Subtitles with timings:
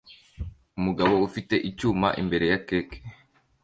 [0.77, 2.97] Umugabo ufite icyuma imbere ya cake